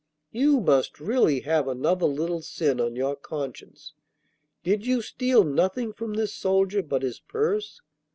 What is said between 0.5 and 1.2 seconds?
must